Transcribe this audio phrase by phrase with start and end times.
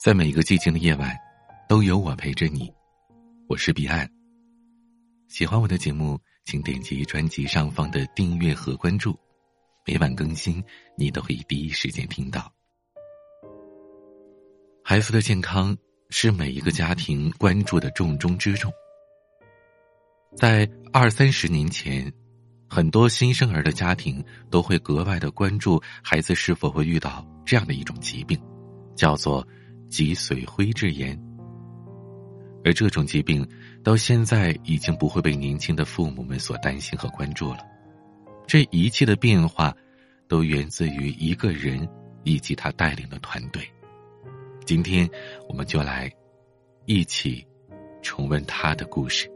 [0.00, 1.14] 在每一个寂静的夜晚，
[1.68, 2.72] 都有我陪着你。
[3.46, 4.10] 我是彼岸。
[5.28, 9.14] 喜欢我的节目，请点击专辑上方的订阅和关注，
[9.86, 10.64] 每晚更新，
[10.96, 12.50] 你都可以第一时间听到。
[14.82, 15.76] 孩子的健康
[16.08, 18.72] 是每一个家庭关注的重中之重。
[20.34, 22.10] 在二三十年前，
[22.70, 28.40] 很多新生儿的家庭都会格外的关注孩子是否会遇到这样的一种疾病，
[28.96, 29.46] 叫做。
[29.90, 31.20] 脊髓灰质炎，
[32.64, 33.46] 而这种疾病
[33.82, 37.58] 到现在已经不会被年轻的父母们所担心和关注了。
[38.46, 39.76] 这一切的变化，
[40.28, 41.86] 都源自于一个人
[42.22, 43.62] 以及他带领的团队。
[44.64, 45.08] 今天，
[45.48, 46.08] 我们就来
[46.86, 47.44] 一起
[48.00, 49.28] 重温他的故事。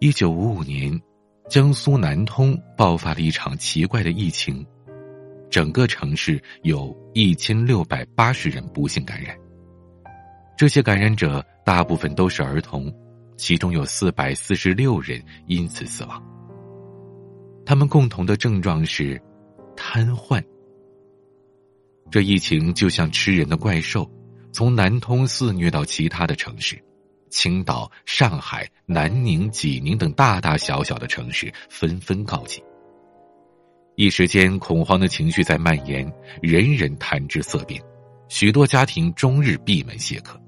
[0.00, 1.00] 一九五五年，
[1.48, 4.66] 江苏南通爆发了一场奇怪的疫情。
[5.52, 9.36] 整个城市有一千六百八十人不幸感染，
[10.56, 12.90] 这些感染者大部分都是儿童，
[13.36, 16.22] 其中有四百四十六人因此死亡。
[17.66, 19.20] 他们共同的症状是
[19.76, 20.42] 瘫痪。
[22.10, 24.10] 这疫情就像吃人的怪兽，
[24.52, 26.82] 从南通肆虐到其他的城市，
[27.28, 32.64] 青岛、上海、南宁、济宁等大大小小的城市纷纷告急。
[33.94, 37.80] 一时间，恐慌的情绪在蔓延，人人谈之色变，
[38.28, 40.40] 许多家庭终日闭门谢客。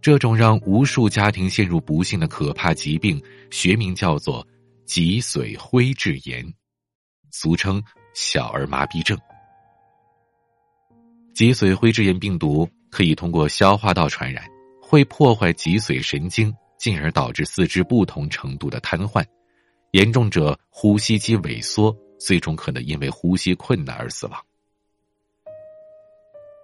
[0.00, 4.44] 这种让无数家庭陷入不幸的可怕疾病，学名叫做
[4.86, 6.44] 脊髓灰质炎，
[7.30, 7.80] 俗称
[8.14, 9.16] 小儿麻痹症。
[11.34, 14.44] 脊髓灰质炎病毒可以通过消化道传染，
[14.80, 19.24] 会破坏脊髓神经，进而导致四肢不同程度的瘫痪。
[19.92, 24.40] 严重者呼吸机萎缩，最终可能因为呼吸困难而死亡。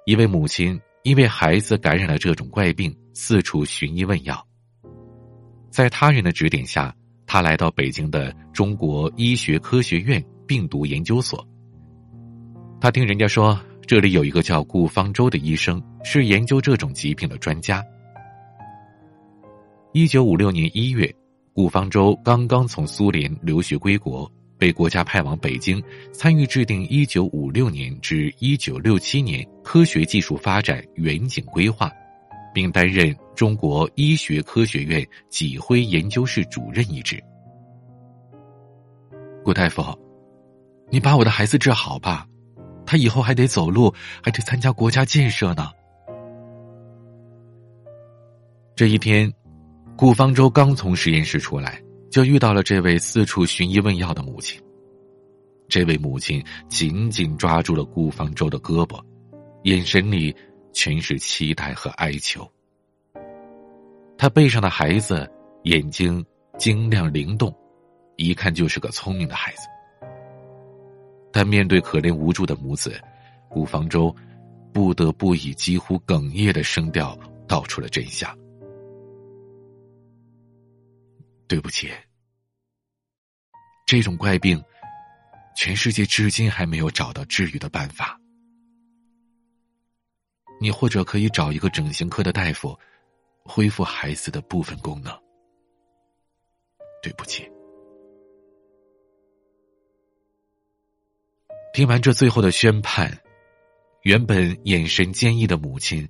[0.06, 4.42] 一位母亲因为孩子感染了这种怪病，四处寻医问药。
[5.70, 6.94] 在他人的指点下，
[7.26, 11.46] 他来到北京的中国医学科学院病毒研究所。
[12.80, 17.84] 他听人家说，这里有一个叫顾方舟的医生，是研究这种疾病的专家。
[19.92, 21.14] 一九五六年一月。
[21.58, 25.82] 顾方舟刚刚从苏联留学归国，被国家派往北京，
[26.12, 31.90] 参与制定1956年至1967年科学技术发展远景规划，
[32.54, 37.20] 并担任中国医学科学院脊灰研究室主任一职。
[39.42, 39.82] 顾大夫，
[40.92, 42.24] 你把我的孩子治好吧，
[42.86, 43.92] 他以后还得走路，
[44.22, 45.72] 还得参加国家建设呢。
[48.76, 49.28] 这一天。
[49.98, 54.62] 顾方舟刚从实验室出来，就遇到了这位四处寻医问药的母亲。
[55.68, 59.02] 这位母亲紧紧抓住了顾方舟的胳膊，
[59.64, 60.32] 眼神里
[60.72, 62.48] 全是期待和哀求。
[64.16, 65.28] 他背上的孩子
[65.64, 66.24] 眼睛
[66.56, 67.52] 晶亮灵动，
[68.14, 69.62] 一看就是个聪明的孩子。
[71.32, 73.00] 但面对可怜无助的母子，
[73.50, 74.14] 顾方舟
[74.72, 78.32] 不得不以几乎哽咽的声调道出了真相。
[81.48, 81.90] 对不起，
[83.86, 84.62] 这种怪病，
[85.56, 88.20] 全世界至今还没有找到治愈的办法。
[90.60, 92.78] 你或者可以找一个整形科的大夫，
[93.44, 95.18] 恢复孩子的部分功能。
[97.02, 97.48] 对不起。
[101.72, 103.16] 听完这最后的宣判，
[104.02, 106.06] 原本眼神坚毅的母亲，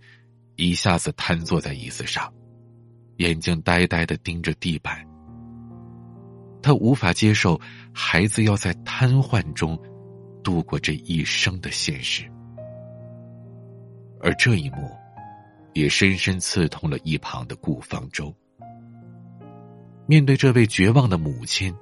[0.57, 2.33] 一下子瘫坐在椅子上，
[3.19, 5.08] 眼睛呆呆的盯着地板。
[6.61, 7.61] 他无法接受
[7.93, 9.79] 孩子要在瘫痪中
[10.43, 12.25] 度过这一生的现实，
[14.21, 14.91] 而这一幕
[15.75, 18.35] 也深深刺痛了一旁的顾方舟。
[20.07, 21.75] 面对这位绝望的母亲，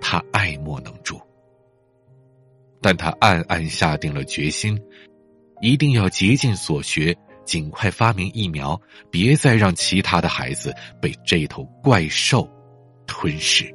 [0.00, 1.20] 他爱莫能助，
[2.80, 4.80] 但他暗暗下定了决心，
[5.60, 8.80] 一定要竭尽所学，尽快发明疫苗，
[9.10, 12.48] 别再让其他的孩子被这头怪兽
[13.06, 13.72] 吞噬。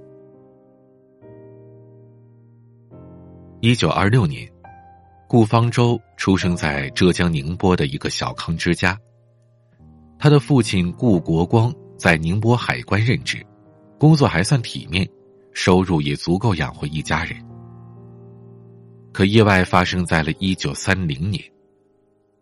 [3.62, 4.48] 一九二六年，
[5.28, 8.98] 顾方舟出生在浙江宁波的一个小康之家。
[10.20, 13.44] 他的父亲顾国光在宁波海关任职，
[13.98, 15.08] 工作还算体面，
[15.54, 17.38] 收入也足够养活一家人。
[19.14, 21.42] 可意外发生在了一九三零年，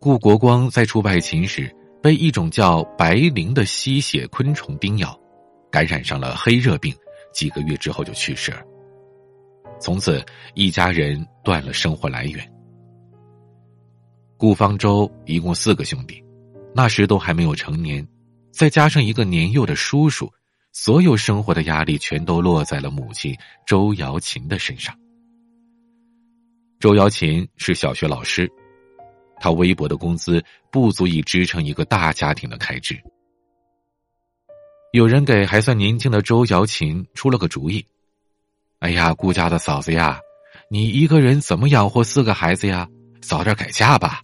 [0.00, 5.18] 顾国光在出外勤时被一种叫白灵的吸血昆虫叮咬，
[5.70, 6.94] 感染上了黑热病，
[7.32, 8.62] 几个月之后就去世了。
[9.84, 12.52] 从此，一家人断了生活来源。
[14.38, 16.24] 顾方舟一共四个兄弟，
[16.74, 18.08] 那时都还没有成年，
[18.50, 20.32] 再加上一个年幼的叔叔，
[20.72, 23.36] 所有生活的压力全都落在了母亲
[23.66, 24.98] 周瑶琴的身上。
[26.80, 28.50] 周瑶琴是小学老师，
[29.38, 30.42] 她微薄的工资
[30.72, 32.98] 不足以支撑一个大家庭的开支。
[34.94, 37.84] 有人给还算年轻的周瑶琴出了个主意
[38.84, 40.20] ：“哎呀，顾家的嫂子呀，
[40.68, 42.86] 你一个人怎么养活四个孩子呀？
[43.22, 44.20] 早点改嫁吧。”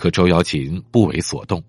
[0.00, 1.62] 可周瑶琴不为所动，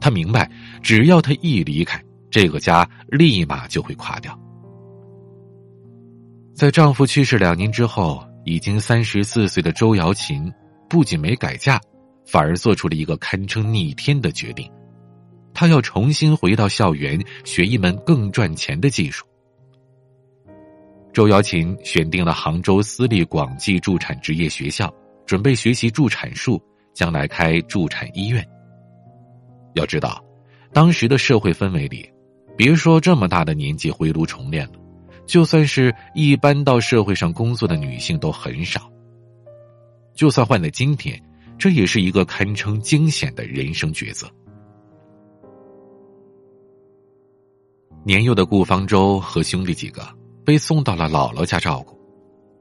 [0.00, 0.50] 她明白，
[0.82, 4.34] 只要她一离开，这个家立马就会垮掉。
[6.54, 10.50] 在丈夫去世两年之后，已经三十四岁的周瑶琴
[10.88, 11.78] 不仅没改嫁，
[12.24, 14.72] 反而做出了一个堪称逆天的决定：
[15.52, 19.26] 她要重新回到校园学一门更赚钱的技术。
[21.18, 24.88] 周瑶琴选定了杭州私立广济助产职业学校，
[25.26, 26.62] 准备学习助产术，
[26.94, 28.48] 将来开助产医院。
[29.74, 30.24] 要知道，
[30.72, 32.08] 当时的社会氛围里，
[32.56, 34.74] 别说这么大的年纪回炉重练了。
[35.26, 38.88] 就算是一般到社会上工作的女性都很少。
[40.14, 41.20] 就算换在今天，
[41.58, 44.30] 这也是一个堪称惊险的人生抉择。
[48.04, 50.08] 年幼的顾方舟和兄弟几个
[50.48, 51.94] 被送到了姥姥家照顾，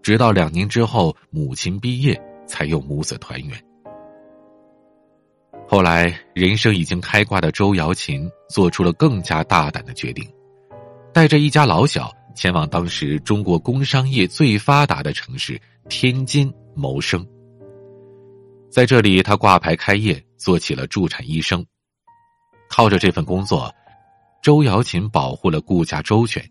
[0.03, 3.57] 直到两年之后母亲毕业，才又母子团圆。
[5.69, 10.29] 后来，人生已经开挂的周瑶琴做出了更加大胆的决定，
[11.13, 12.11] 带着一家老小。
[12.35, 15.57] 前往当时中国工商业最发达的城市
[15.87, 17.25] 天津谋生。
[18.69, 21.65] 在这里，他挂牌开业，做起了助产医生。
[22.69, 23.73] 靠着这份工作，
[24.43, 26.43] 周瑶琴保护了顾家周全，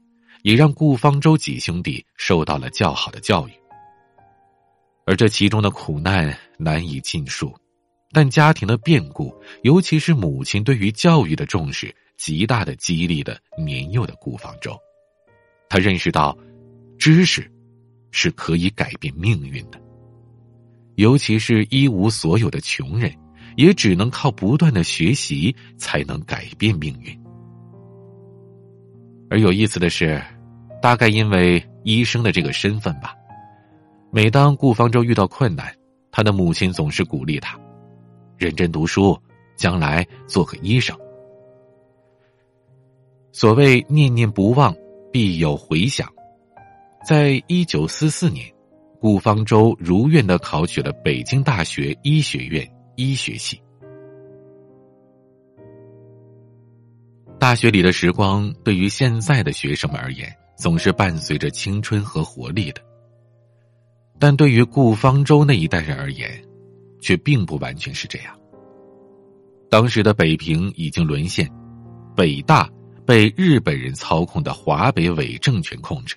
[0.46, 3.52] 也让顾方舟几兄弟受到了较好的教育。
[5.04, 7.52] 而这其中的苦难难以尽数，
[8.12, 9.34] 但家庭的变故，
[9.64, 14.78] 尤其是母亲对于教育的重视，极大的激励了年幼的顾方舟。
[15.68, 16.38] 他认识到，
[16.96, 17.50] 知识
[18.12, 19.80] 是可以改变命运的，
[20.94, 23.12] 尤其是一无所有的穷人，
[23.56, 27.20] 也只能靠不断的学习才能改变命运。
[29.28, 30.22] 而有意思的是，
[30.86, 33.12] 大概因为医生的这个身份吧，
[34.12, 35.74] 每当顾方舟遇到困难，
[36.12, 37.58] 他的母亲总是鼓励他，
[38.38, 39.20] 认真读书，
[39.56, 40.96] 将来做个医生。
[43.32, 44.72] 所谓念念不忘。
[45.12, 46.08] 必有回响。
[47.04, 48.48] 在一九四四年，
[49.00, 53.60] 顾方舟如愿的考取了北京大学医学院医学系。
[57.40, 62.80] 大学里的时光，对于现在的学生们而言，总是伴随着青春和活力的。
[64.18, 66.42] 但对于顾方舟那一代人而言，
[67.00, 68.36] 却并不完全是这样。
[69.70, 71.50] 当时的北平已经沦陷，
[72.16, 72.68] 北大。
[73.06, 76.16] 被日本人操控的华北伪政权控制。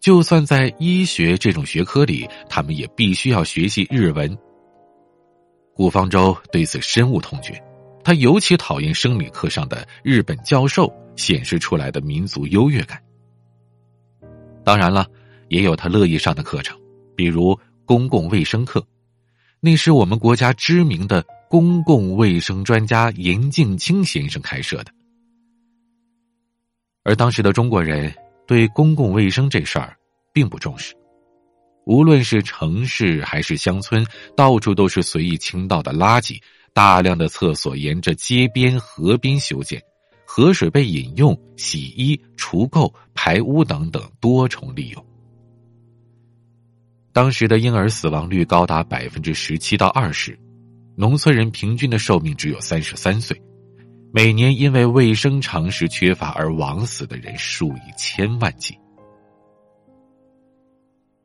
[0.00, 4.36] 就算在医学这种学科里，他们也必须要学习日文。
[5.74, 7.58] 顾方舟对此深恶痛绝，
[8.04, 13.02] 他尤其讨厌生理课上的日本教授显示出来的民族优越感。
[14.64, 15.06] 当然了，
[15.48, 16.78] 也有他乐意上的课程，
[17.16, 18.84] 比如公共卫生课，
[19.60, 24.92] 那是我们国家知名的公共卫生专家严敬清先生开设的。
[27.04, 28.14] 而当时的中国人
[28.46, 29.96] 对公共卫生这事儿
[30.32, 30.94] 并不重视，
[31.84, 36.40] 无论是城市还是乡村，到处都是随意倾倒的垃圾，
[36.72, 39.82] 大量的厕所沿着街边、河边修建，
[40.24, 45.06] 河水被饮用、洗衣、除垢、排污等等多重利用。
[47.12, 50.38] 当时的婴儿死亡率高达百分之十七到二十，
[50.96, 53.40] 农村人平均的寿命只有三十三岁。
[54.14, 58.76] 每年因为卫生常识缺乏而枉死的人数以千万计。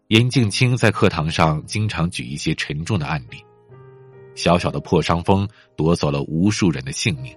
[0.08, 3.44] 严敬清在课堂上经常举一些沉重的案例：
[4.36, 7.34] 小小的破伤风夺走了无数人的性命；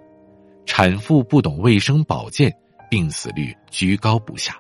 [0.73, 2.49] 产妇不懂卫生保健，
[2.89, 4.53] 病死率居高不下；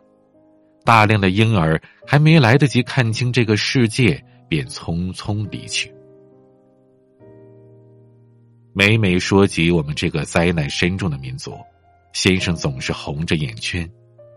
[0.84, 5.94] 大量的婴儿还没来得及看清这个世界，便匆匆离去。
[8.72, 11.56] 每每说起我们这个灾难深重的民族，
[12.12, 13.88] 先生总是红着眼圈，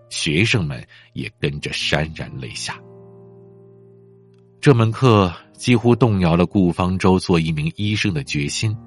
[0.09, 0.79] 学生们
[1.13, 2.79] 也跟着潸然泪下。
[4.61, 8.77] 这门课几乎动摇了顾方舟做一名医生的决心，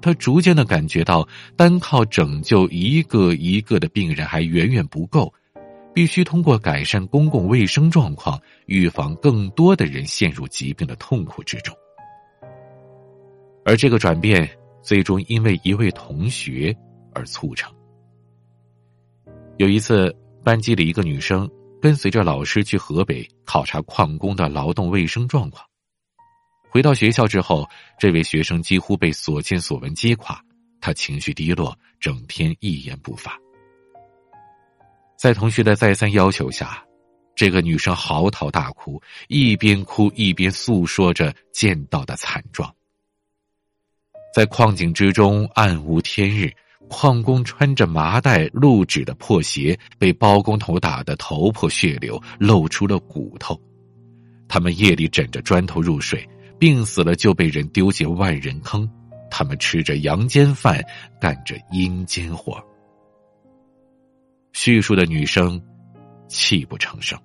[0.00, 1.26] 他逐渐的感觉到，
[1.56, 5.32] 单靠拯救一个一个的病人还远远不够，
[5.94, 11.74] 必须通过改善公共卫生状况，预防更多的人陷入疾病的痛苦之中。
[13.64, 14.48] 而这个转变
[14.80, 16.74] 最终因为一位同学
[17.12, 17.70] 而促成。
[19.58, 20.14] 有一次，
[20.44, 21.50] 班级里一个女生
[21.82, 25.64] 跟随着老师去河北考察矿工的劳动卫生状况。
[26.70, 30.40] 回到学校之后，这位学生几乎被所见所闻击垮，
[30.80, 33.38] 他情绪低落，整天一言不发。
[35.16, 36.84] 在同学的再三要求下，
[37.34, 42.72] 这个女生嚎啕大哭，一边哭一边诉说着见到的惨状。
[44.34, 46.52] 在矿井之中，暗无天日，
[46.88, 53.60] 矿工穿着麻袋露趾的破鞋，被包工头打得头破血流，露出了骨头。
[54.46, 56.26] 他们夜里枕着砖头入睡，
[56.58, 58.88] 病死了就被人丢进万人坑。
[59.30, 60.82] 他们吃着阳间饭，
[61.20, 62.58] 干着阴间活。
[64.52, 65.62] 叙述的女生
[66.28, 67.18] 泣不成声，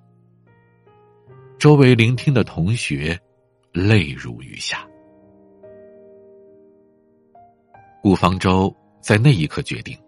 [1.58, 3.18] 周围聆听的同学
[3.72, 4.86] 泪如雨下。
[8.02, 9.98] 顾方舟在那一刻决定，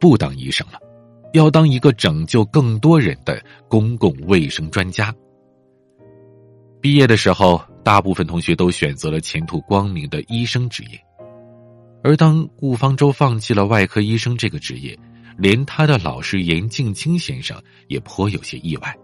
[0.00, 0.80] 不当医生了，
[1.34, 3.38] 要当一个拯救更多人的
[3.68, 5.14] 公共卫生专家。
[6.80, 11.02] 毕业的时候，大部分同学都选择了前途光明的医生职业，
[12.04, 14.94] 而当顾方舟放弃了外科医生这个职业，
[15.38, 18.94] 连他的老师严静清先生也颇有些意外。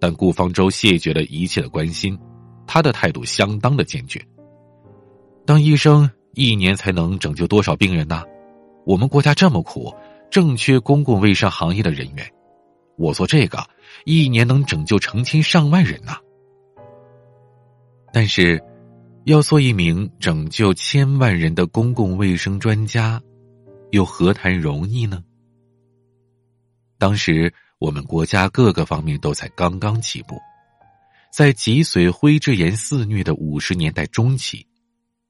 [0.00, 2.16] 但顾方舟谢绝了一切的关心，
[2.68, 4.24] 他的态度相当的坚决。
[5.44, 6.08] 当医生。
[6.34, 8.22] 一年才能拯救多少病人呢？
[8.86, 9.92] 我们国家这么苦，
[10.30, 12.26] 正缺公共卫生行业的人员。
[12.96, 13.58] 我做这个，
[14.04, 16.12] 一年能拯救成千上万人呢。
[18.12, 18.62] 但是，
[19.24, 23.22] 要做一名拯救千万人的公共卫生专家，
[23.90, 25.24] 又何谈容易呢？
[26.98, 30.38] 当时我们国家各个方面都才刚刚起步，
[31.32, 34.66] 在脊髓灰质炎肆虐的五十年代中期。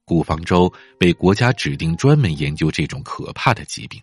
[0.05, 4.01] 顾方舟被国家指定专门研究这种可怕的疾病，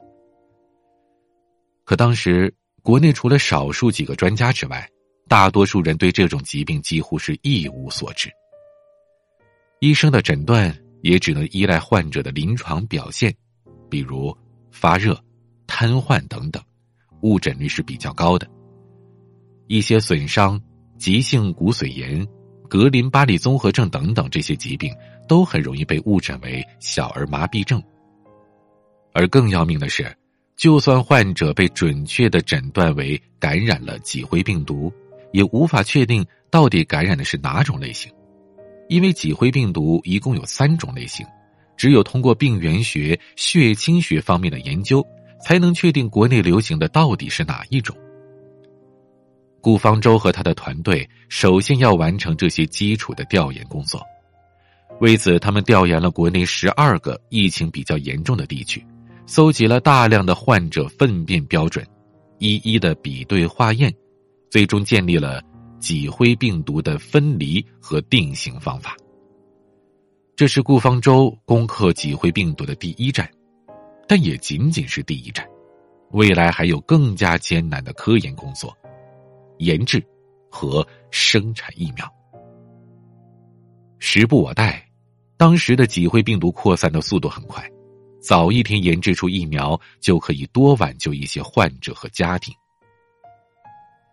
[1.83, 4.89] 可当时国内除了少数几个专家之外，
[5.27, 8.31] 大多数人对这种疾病几乎是一无所知。
[9.79, 13.33] 医生的诊断也只能依赖患者的临床表现，
[13.89, 14.35] 比如
[14.71, 15.17] 发热、
[15.67, 16.61] 瘫痪等等，
[17.21, 18.47] 误诊率是比较高的。
[19.67, 20.61] 一些损伤、
[20.97, 22.27] 急性骨髓炎、
[22.67, 24.93] 格林巴利综合症等等这些疾病。
[25.29, 27.79] 都很容易被误诊为小儿麻痹症，
[29.13, 30.11] 而更要命的是，
[30.55, 34.91] 就算患者被准确的诊断为感染了脊灰病毒，
[35.31, 38.11] 也无法确定到底感染的是哪种类型，
[38.89, 41.25] 因为脊灰病毒一共有三种类型，
[41.77, 45.05] 只有通过病原学、血清学方面的研究，
[45.45, 47.95] 才能确定国内流行的到底是哪一种。
[49.61, 54.01] 顾方舟和他的团队首先要完成这些基础的调研工作。
[55.01, 58.83] 为此，他们调研了国内十二个疫情比较严重的地区，
[59.27, 61.85] 搜集了大量的患者粪便标准，
[62.39, 63.93] 一一的比对化验，
[64.49, 65.41] 最终建立了
[65.79, 68.95] 脊灰病毒的分离和定型方法。
[70.35, 73.29] 这是顾方舟攻克脊灰病毒的第一站，
[74.07, 75.47] 但也仅仅是第一站，
[76.11, 78.75] 未来还有更加艰难的科研工作，
[79.57, 80.01] 研制
[80.49, 82.09] 和生产疫苗。
[83.99, 84.85] 时不我待。
[85.35, 87.65] 当时的脊灰病毒扩散的速度很快，
[88.21, 92.53] 早一天研制出疫苗，就可以多挽救一些患者和家庭。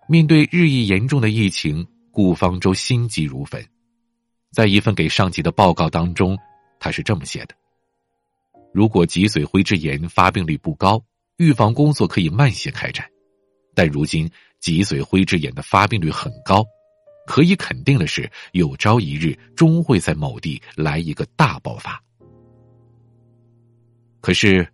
[0.09, 3.65] 面对日益严重的疫情，顾方舟心急如焚。
[4.53, 6.39] 在一份给上级的报告当中，
[6.79, 7.55] 他是这么写的
[8.73, 11.03] ：“如果脊髓灰质炎发病率不高，
[11.39, 13.05] 预防工作可以慢些开展；
[13.75, 16.65] 但如今脊髓灰质炎的发病率很高。”
[17.27, 22.01] 可以肯定的是，有朝一日终会在某地来一个大爆发。
[24.21, 24.73] 可是，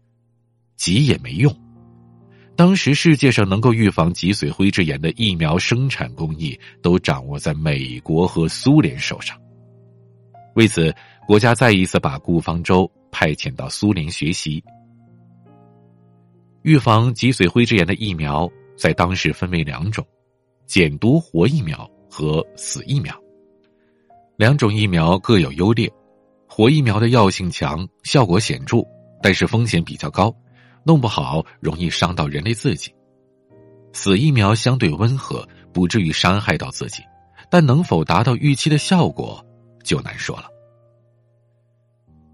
[0.76, 1.50] 急也没用。
[2.62, 9.36] 当时世界上能够预防脊髓灰质炎的疫苗生产工艺都掌握在美国和苏联手上。
[10.54, 10.94] 为此，
[11.26, 14.62] 国家再一次把顾方舟派遣到苏联学习。
[16.62, 20.06] 预防脊髓灰质炎的疫苗在当时分为两种：
[20.64, 21.90] 减毒活疫苗。
[22.08, 23.12] 和死疫苗，
[24.36, 25.92] 两种疫苗各有优劣。
[26.46, 28.84] 活疫苗的药性强，效果显著，
[29.20, 30.32] 但是风险比较高，
[30.84, 32.92] 弄不好容易伤到人类自己。
[33.92, 37.02] 死疫苗相对温和，不至于伤害到自己，
[37.50, 39.44] 但能否达到预期的效果
[39.84, 40.46] 就难说了。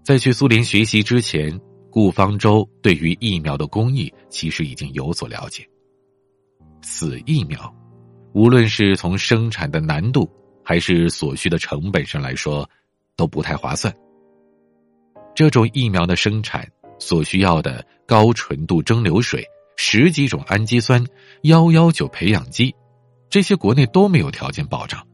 [0.03, 1.59] 在去苏联学习之前，
[1.91, 5.67] 顾方舟对于疫苗的工艺其实已经有所了解。
[6.81, 7.73] 死疫苗。
[8.33, 10.29] 无论是从生产的难度，
[10.63, 12.69] 还是所需的成本上来说，
[13.15, 13.91] 都不太划算。
[15.33, 16.67] 这种疫苗的生产
[16.99, 19.43] 所需要的高纯度蒸馏水、
[19.75, 21.03] 十几种氨基酸、
[21.43, 22.75] 幺幺九培养基，
[23.29, 25.05] 这些国内都没有条件保障。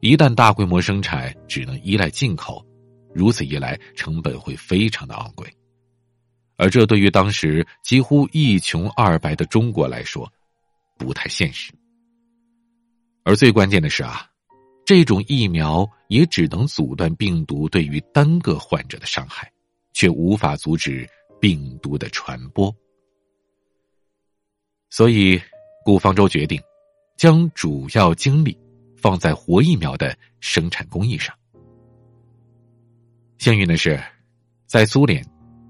[0.00, 2.64] 一旦大规模生产，只能依赖进口，
[3.12, 5.46] 如此一来，成本会非常的昂贵。
[6.56, 10.30] 而这对于当时几乎一穷二白的中国来说，
[10.96, 11.72] 不太现实。
[13.24, 14.26] 而最关键的是啊，
[14.84, 19.50] 这种疫苗也只能阻断病毒对于单个患者的伤害，
[19.98, 21.04] 却无法阻止
[21.40, 22.72] 病毒的传播。
[24.90, 25.42] 所以，
[25.84, 26.62] 顾方舟决定
[27.16, 28.56] 将主要精力
[28.96, 31.34] 放在活疫苗的生产工艺上。
[33.38, 34.00] 幸运的是，
[34.66, 35.20] 在苏联。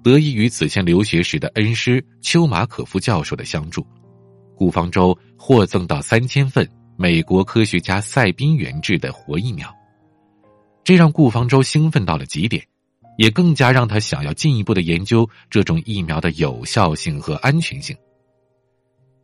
[0.04, 3.85] 得益于此前留学时的恩师丘马可夫教授的相助，
[4.54, 6.66] 顾方舟获赠到三千份
[6.97, 9.75] 美国科学家塞宾研制的活疫苗，
[10.85, 12.64] 这让顾方舟兴奋到了极点，
[13.18, 17.94] 也更加让他想要进一步的研究这种疫苗的有效性和安全性。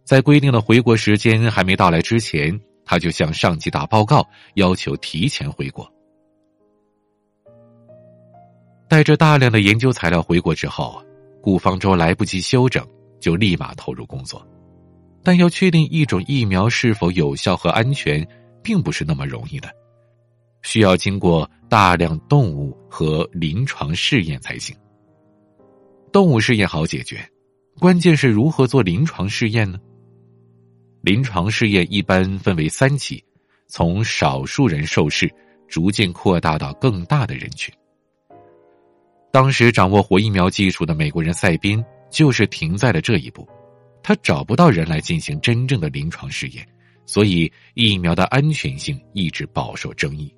[0.04, 5.88] 在规定的回国时间还没到来之前，他就向上级打报告，要求提前回国。
[8.88, 11.00] 带着大量的研究材料回国之后，
[11.40, 12.84] 顾方舟来不及休整，
[13.20, 14.44] 就立马投入工作。
[15.22, 18.26] 但要确定一种疫苗是否有效和安全，
[18.60, 19.70] 并不是那么容易的，
[20.62, 24.76] 需要经过大量动物和临床试验才行。
[26.12, 27.28] 动物试验好解决，
[27.80, 29.76] 关键是如何做临床试验呢？
[31.02, 33.20] 临床试验一般分为三期，
[33.66, 35.28] 从少数人受试，
[35.66, 37.74] 逐渐扩大到更大的人群。
[39.32, 43.44] 当时掌握活疫苗技术的美国人塞宾就是停在了这一步，
[44.00, 46.64] 他找不到人来进行真正的临床试验，
[47.04, 50.32] 所以疫苗的安全性一直饱受争议。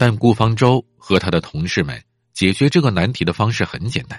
[0.00, 2.02] 但顾方舟和他的同事们
[2.32, 4.18] 解决这个难题的方式很简单，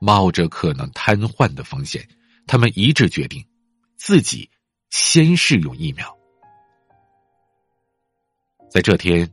[0.00, 2.08] 冒着可能瘫痪的风险，
[2.46, 3.44] 他们一致决定
[3.98, 4.48] 自己
[4.88, 6.16] 先试用疫苗。
[8.70, 9.30] 在这天。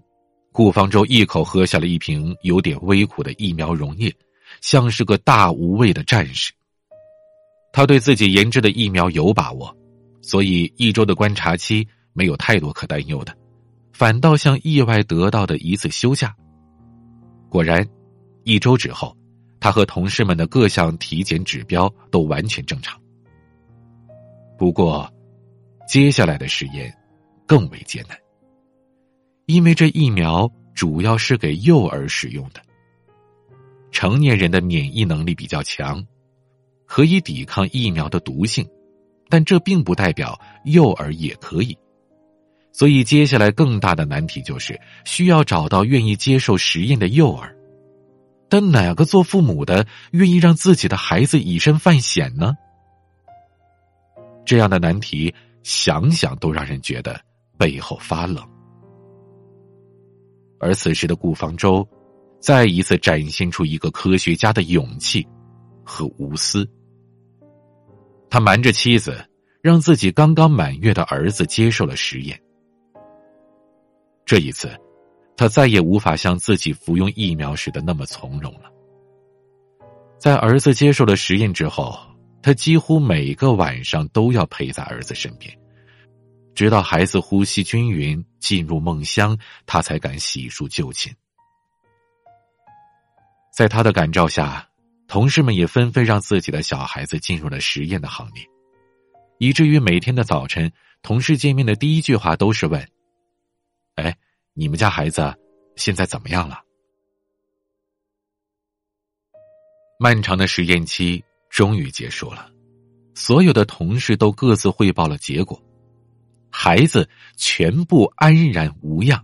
[0.52, 4.14] 顾方舟一口喝下了一瓶有点微苦的疫苗溶液，
[4.62, 6.54] 像是个大无畏的战士。
[7.74, 9.76] 他对自己研制的疫苗有把握，
[10.22, 13.36] 所以一周的观察期没有太多可担忧的，
[13.98, 16.36] 反倒像意外得到的一次休假。
[17.48, 17.88] 果然，
[18.44, 19.16] 一周之后，
[19.58, 23.00] 他和同事们的各项体检指标都完全正常。
[24.58, 25.10] 不过，
[25.88, 26.94] 接下来的实验
[27.48, 28.18] 更为艰难。
[29.46, 32.60] 因为这疫苗主要是给幼儿使用的，
[33.92, 36.06] 成年人的免疫能力比较强，
[36.86, 38.68] 可以抵抗疫苗的毒性，
[39.30, 41.78] 但这并不代表幼儿也可以。
[42.78, 47.56] 所以，接下来更大的难题就是需要找到愿意接受实验的幼儿。
[48.50, 52.54] 但哪个做父母的愿意让自己的孩子以身犯险呢？
[54.46, 55.34] 这样的难题，
[55.64, 57.18] 想想都让人觉得
[57.58, 58.46] 背后发冷。
[60.60, 61.88] 而此时的顾方舟，
[62.42, 65.26] 再一次展现出一个科学家的勇气
[65.86, 66.70] 和无私。
[68.30, 69.26] 他瞒着妻子，
[69.62, 72.38] 让自己刚刚满月的儿子接受了实验。
[74.26, 74.76] 这一次，
[75.38, 78.72] 他再也无法像自己服用疫苗时的那么从容了。
[80.18, 81.96] 在儿子接受了实验之后，
[82.42, 85.56] 他几乎每个晚上都要陪在儿子身边。
[86.56, 91.14] 直到孩子呼吸均匀，进入梦乡，他才敢洗漱就寝。
[93.54, 94.66] 在他的感召下，
[95.08, 98.42] 同事们也纷纷让自己的小孩子进入了实验的行列，
[99.38, 102.82] 以至于每天的早晨，同事见面的第一句话都是问
[103.96, 104.16] ：“哎，
[104.54, 105.34] 你们家孩子
[105.76, 106.62] 现在怎么样了？”
[110.00, 112.52] 漫长的实验期终于结束了，
[113.14, 115.62] 所有的同事都各自汇报了结果。
[116.50, 119.24] 孩子全部安然无恙。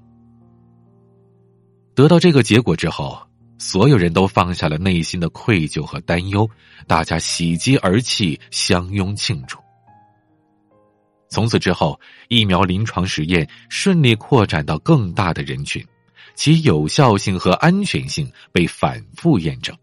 [1.94, 3.22] 得到这个结果之后，
[3.58, 6.50] 所有人都放下了内心的愧疚和担忧，
[6.88, 9.58] 大家喜极而泣，相拥庆祝。
[11.32, 15.84] 从此之后，疫苗临床实验顺利扩展到更大的人群，
[16.36, 19.76] 其有效性和安全性被反复验证。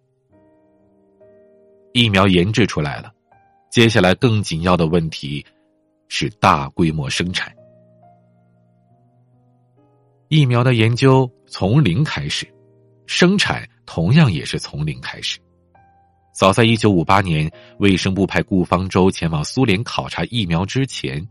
[1.92, 3.10] 疫苗研制出来了，
[3.70, 5.44] 接下来更紧要的问题。
[6.10, 7.54] 是大规模生产
[10.28, 12.50] 疫苗的研究从零开始，
[13.06, 15.38] 生产同样也是从零开始。
[16.34, 21.22] 早在一九五八年，卫生部派顾方舟前往苏联考察疫苗之前，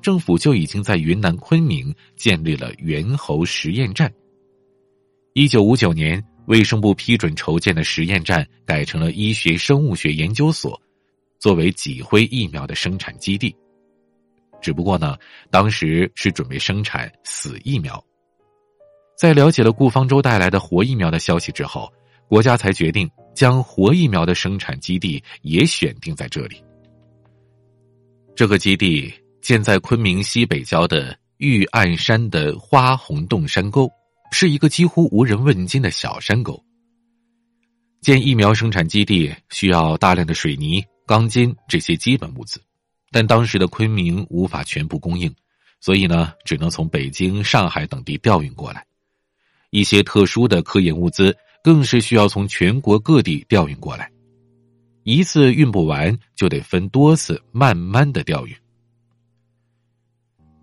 [0.00, 4.12] 政府就已经在云南昆明建立了猿猴实验站。
[5.34, 10.80] 一九五九年，卫生部批准筹建的实验站改成了医学生物学研究所，
[11.38, 13.54] 作为脊灰疫苗的生产基地。
[14.60, 15.16] 只不过呢，
[15.50, 18.02] 当时是准备生产死疫苗。
[19.16, 21.90] 在了解了顾方舟带来的活疫苗的消息之后，
[22.28, 26.62] 国家才决定将活疫苗的生产基地也选定在这里。
[28.34, 33.90] 这个基地建在昆明西北郊的玉案山的花红洞山沟，
[34.32, 36.62] 是一个几乎无人问津的小山沟。
[38.00, 42.60] 建疫苗生产基地需要大量的水泥、钢筋这些基本物资。
[43.12, 45.34] 但当时的昆明无法全部供应，
[45.80, 48.86] 所以呢，只能从北京、上海等地调运过来。
[49.70, 54.08] 一些特殊的科研物资更是需要从全国各地调运过来，
[55.02, 58.54] 一次运不完，就得分多次慢慢的调运。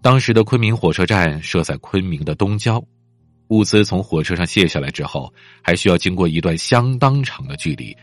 [0.07, 2.81] 当时的昆明火车站设在昆明的东郊，
[3.49, 7.93] 物资从火车上卸下来之后，还需要经过一段相当长的距离，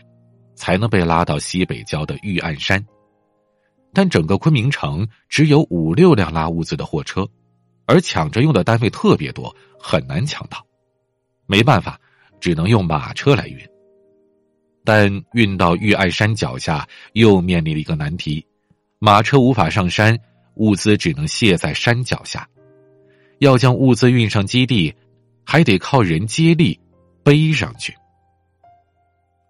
[0.53, 2.79] 才能被拉到西北郊的玉案山。
[3.91, 7.27] 但整个昆明城只有五六辆拉物资的货车，
[7.87, 10.63] 而抢着用的单位特别多，很难抢到。
[11.47, 11.99] 没办法，
[12.39, 13.57] 只能用马车来运。
[14.83, 18.45] 但运到玉案山脚下，又面临了一个难题：
[18.99, 20.15] 马车无法上山，
[20.55, 22.47] 物资只能卸在山脚下。
[23.39, 24.93] 要将物资运上基地，
[25.43, 26.79] 还得靠人接力
[27.23, 27.93] 背上去。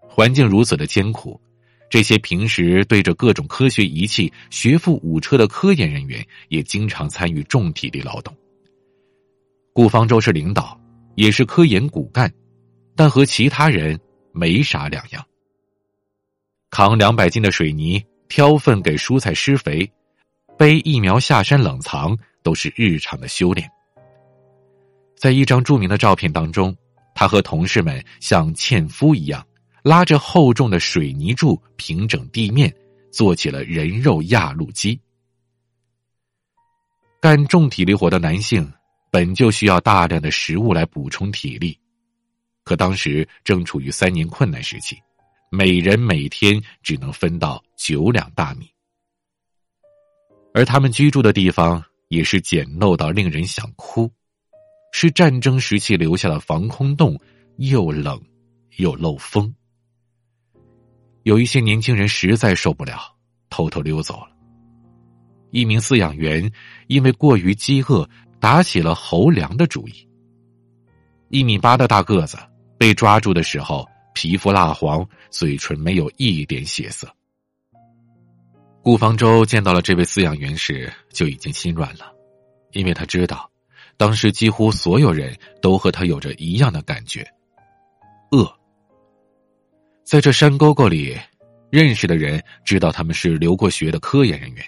[0.02, 1.40] 环境如此的艰苦。
[1.88, 8.36] 这些平时对着各种科学仪器学富五车的科研人员，也经常参与重体力劳动。
[9.72, 10.78] 顾方舟是领导，
[11.14, 12.30] 也是科研骨干，
[12.96, 13.98] 但和其他人
[14.34, 15.24] 没啥两样。
[16.72, 19.90] 扛两百斤的水泥，挑粪给蔬菜施肥，
[20.58, 23.70] 背疫苗下山冷藏，都是日常的修炼。
[25.18, 26.76] 在一张著名的照片当中，
[27.14, 29.46] 他和同事们像纤夫一样。
[29.84, 32.74] 拉着厚重的水泥柱平整地面，
[33.12, 35.00] 做起了人肉压路机。
[37.22, 38.68] 干重体力活的男性
[39.12, 41.78] 本就需要大量的食物来补充体力，
[42.64, 44.98] 可当时正处于三年困难时期，
[45.52, 48.68] 每人每天只能分到九两大米，
[50.56, 54.10] 而他们居住的地方也是简陋到令人想哭，
[54.94, 57.20] 是战争时期留下的防空洞，
[57.58, 58.18] 又冷
[58.78, 59.54] 又漏风。
[61.24, 63.14] 有一些年轻人实在受不了，
[63.50, 64.30] 偷偷溜走了。
[65.52, 66.50] 一名饲养员
[66.88, 70.08] 因为过于饥饿，打起了猴粮的主意。
[71.28, 72.38] 一米八的大个子
[72.78, 77.14] 被抓住的时候，皮肤蜡黄，嘴唇没有一点血色。
[78.86, 82.14] 顾方舟见到了这位饲养员时，就已经心软了，
[82.74, 83.50] 因为他知道，
[83.98, 87.28] 当时几乎所有人都和他有着一样的感觉：
[88.30, 88.48] 饿。
[90.04, 91.18] 在这山沟沟里，
[91.72, 94.64] 认识的人知道他们是留过学的科研人员，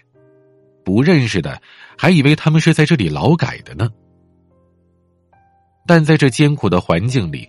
[0.84, 1.62] 不认识的
[1.96, 3.88] 还以为他们是在这里劳改的呢。
[5.86, 7.48] 但在这艰苦的环境里，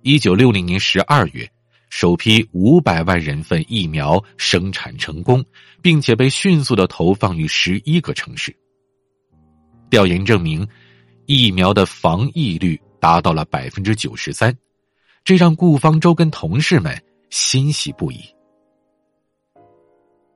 [0.00, 1.46] 一九六零年十二月，
[1.88, 5.44] 首批五百万人份疫苗生产成功，
[5.82, 8.54] 并且被迅速的投放于十一个城市。
[9.90, 10.66] 调研证明，
[11.26, 14.56] 疫苗的防疫率达到了百分之九十三，
[15.24, 16.96] 这让顾方舟跟同事们。
[17.28, 18.20] 欣喜不已。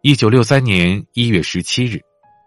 [0.03, 1.97] 一九六三年一月十七日，《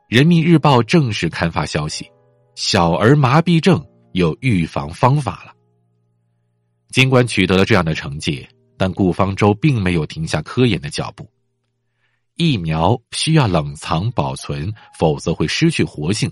[0.09, 2.05] 人民日报》正式刊发消息：
[2.53, 5.53] 小儿麻痹症有预防方法了。
[6.89, 8.45] 尽管取得了这样的成绩，
[8.77, 11.29] 但顾方舟并没有停下科研的脚步。
[12.35, 16.31] 疫苗需要冷藏保存，否则会失去活性。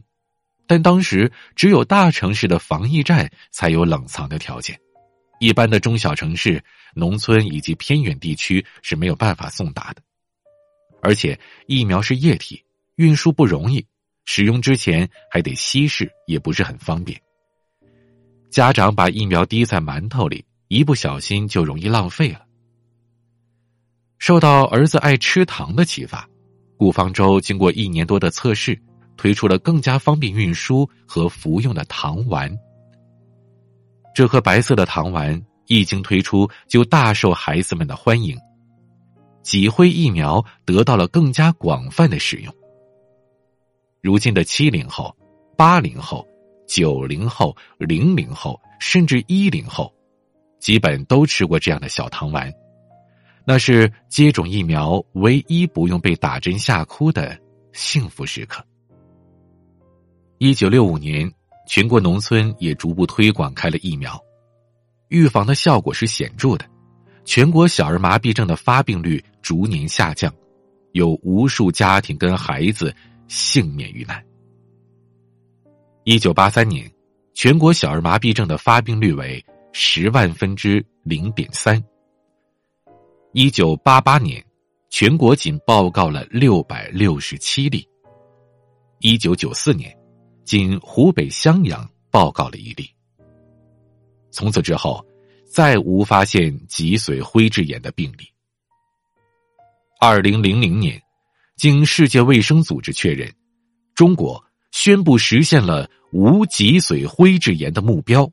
[0.65, 4.79] 但当时只有大城市的防疫站才有冷藏的条件。
[5.39, 6.63] 一般的中小城市、
[6.95, 10.01] 农村以及偏远地区是没有办法送达的，
[11.01, 12.63] 而且疫苗是液体，
[12.95, 13.85] 运输不容易，
[14.25, 17.19] 使用之前还得稀释，也不是很方便。
[18.49, 22.45] 家长把疫苗滴在馒头里，一不小心就容易浪费了。
[24.19, 26.25] 受到儿子爱吃糖的启发，
[26.77, 28.81] 顾方舟经过一年多的测试，
[29.17, 32.49] 推出了更加方便运输和服用的糖丸。
[34.15, 38.39] 这颗白色的糖丸一经推出，就大受孩子们的欢迎。
[39.43, 42.55] 脊灰疫苗得到了更加广泛的使用。
[44.01, 45.13] 如今的七零后、
[45.57, 46.25] 八零后、
[46.65, 49.93] 九零后、零零后，甚至一零后，
[50.61, 52.49] 基本都吃过这样的小糖丸，
[53.43, 57.37] 那是接种疫苗唯一不用被打针吓哭的
[57.73, 58.65] 幸福时刻。
[60.37, 61.29] 一九六五年。
[61.67, 64.19] 全国农村也逐步推广开了疫苗，
[65.07, 66.65] 预防的效果是显著的，
[67.23, 70.33] 全国小儿麻痹症的发病率逐年下降，
[70.91, 72.93] 有无数家庭跟孩子
[73.29, 74.21] 幸免于难。
[76.03, 76.91] 一九八三年，
[77.33, 79.41] 全国小儿麻痹症的发病率为
[79.73, 81.81] 十万分之零点三。
[83.33, 84.43] 一九八八年，
[84.89, 87.87] 全国仅报告了六百六十七例。
[88.99, 89.97] 一九九四年，
[90.43, 92.89] 仅湖北襄阳报告了一例。
[94.29, 95.05] 从此之后，
[95.45, 98.25] 再无发现脊髓灰质炎的病例。
[99.99, 101.01] 二零零零年，
[101.55, 103.33] 经世界卫生组织确认，
[103.95, 108.29] 中国宣布实现了无脊髓灰质炎的目标。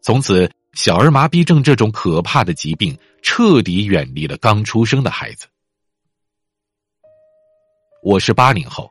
[0.00, 5.46] 从此，小儿麻痹症这种可怕的疾病彻底远离了刚出生的孩子。
[8.02, 8.90] 我是八零后。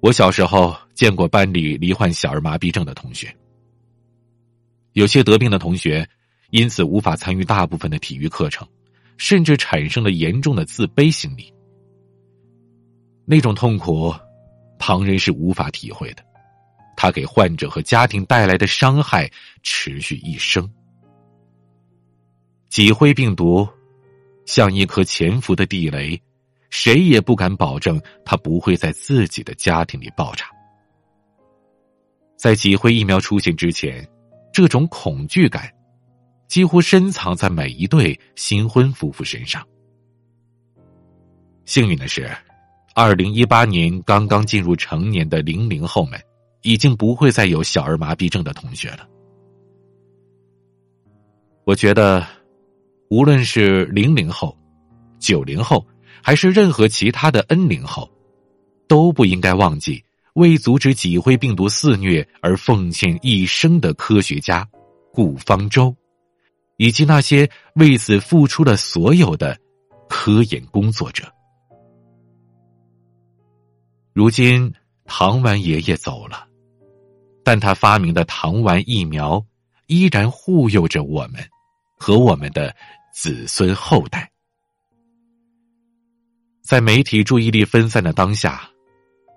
[0.00, 3.34] 我小时候见过班里罹患小儿麻痹症的同学，
[4.92, 6.06] 有些得病的同学
[6.50, 8.68] 因此无法参与大部分的体育课程，
[9.16, 11.52] 甚至产生了严重的自卑心理。
[13.24, 14.14] 那种痛苦，
[14.78, 16.22] 旁人是无法体会的，
[16.96, 19.30] 他给患者和家庭带来的伤害
[19.62, 20.68] 持续一生。
[22.68, 23.68] 脊灰病毒
[24.44, 26.20] 像一颗潜伏的地雷。
[26.68, 30.44] 谁也不敢保证它不会在自己的家庭里爆炸。
[32.36, 34.06] 在脊灰疫苗出现之前，
[34.52, 35.72] 这种恐惧感
[36.48, 39.66] 几乎深藏在每一对新婚夫妇身上。
[41.64, 42.30] 幸运的是，
[42.94, 46.20] 二零一八年刚刚进入成年的零零后们，
[46.66, 49.08] 已经不会再有小儿麻痹症的同学了。
[51.64, 52.26] 我觉得，
[53.08, 54.56] 无论是零零后、
[55.18, 55.84] 九零后。
[56.22, 58.10] 还是任何其他的 N 零后，
[58.88, 60.02] 都不应该忘记
[60.34, 64.68] 为阻止脊灰病毒肆虐而奉献一生的科学家
[65.12, 65.94] 顾方舟，
[66.78, 69.56] 以及那些为此付出了所有的
[70.08, 71.32] 科研工作者。
[74.12, 74.72] 如今，
[75.04, 76.48] 唐婉爷爷走了，
[77.46, 79.40] 但他发明的糖丸疫苗
[79.86, 81.34] 依然护佑着我们
[81.96, 82.74] 和我们的
[83.14, 84.28] 子孙后代。
[86.60, 88.68] 在媒体注意力分散的当下，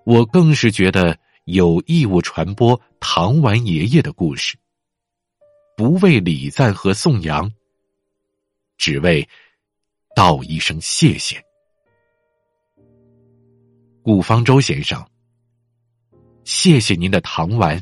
[0.08, 4.58] 我更是觉得有义务传播糖丸爷爷的故事，
[5.78, 7.48] 不为礼赞和颂扬，
[8.80, 9.30] 只为
[10.16, 11.40] 道一声谢谢，
[14.02, 15.08] 顾方舟先生，
[16.44, 17.80] 谢谢您的糖丸，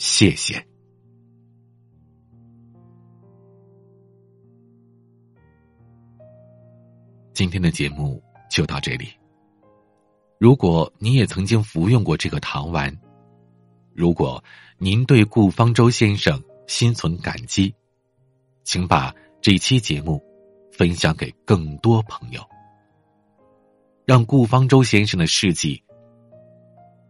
[0.00, 0.66] 谢谢。
[7.34, 9.08] 今天的节目就到这里。
[10.38, 12.98] 如果你也曾经服用过这个糖丸，
[13.92, 14.42] 如果
[14.78, 17.74] 您对顾方舟先生心存感激，
[18.64, 20.18] 请把这期节目
[20.72, 22.40] 分享给更多朋友，
[24.06, 25.84] 让顾方舟先生的事迹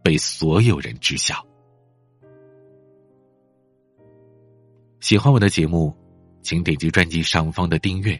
[0.03, 1.50] 被所有人知晓。
[5.01, 5.91] 喜欢我的节目，
[6.43, 8.19] 请点击专辑上方的订阅。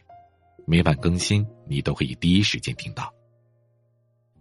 [0.66, 3.14] 每晚更新，你都可以第一时间听到。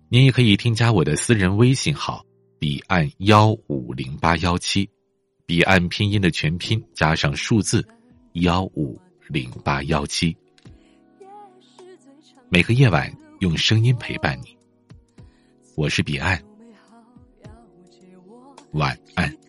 [0.09, 2.25] 你也可以添加我的私人微信号
[2.59, 4.89] “彼岸幺五零八幺七”，
[5.45, 7.87] 彼岸拼音的全拼加上数字
[8.33, 8.99] 幺五
[9.29, 10.35] 零八幺七。
[12.49, 14.57] 每个夜晚用声音陪伴你，
[15.77, 16.43] 我是彼岸，
[18.73, 19.40] 晚安。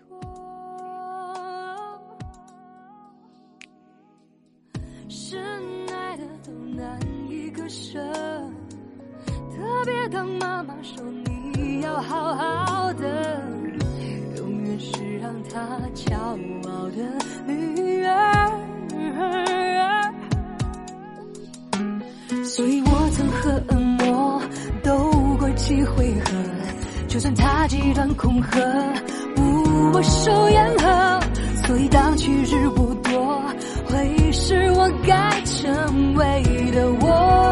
[12.11, 13.41] 好好的，
[14.35, 15.61] 永远是让他
[15.95, 16.97] 骄傲的
[17.47, 18.51] 女儿。
[22.43, 24.41] 所以我曾和恶魔
[24.83, 26.31] 斗过几回合，
[27.07, 28.59] 就算他极端恐吓，
[29.33, 29.41] 不
[29.93, 31.21] 我手言和。
[31.65, 33.41] 所以当去日不多，
[33.85, 36.43] 会是我该成为
[36.73, 37.50] 的我。